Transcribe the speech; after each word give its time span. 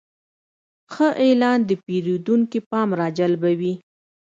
ښه 0.93 1.07
اعلان 1.23 1.59
د 1.69 1.71
پیرودونکي 1.85 2.59
پام 2.69 2.89
راجلبوي. 3.01 3.73